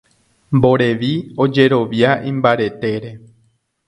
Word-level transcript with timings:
Mborevi 0.59 1.09
ojerovia 1.45 2.15
imbaretére. 2.31 3.13